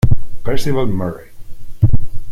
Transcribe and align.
Percival 0.43 0.87
Murray 0.89 1.29